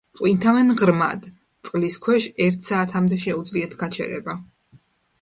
[0.19, 1.27] ყვინთავენ ღრმად,
[1.69, 4.41] წყლის ქვეშ ერთ საათამდე შეუძლიათ გაჩერება.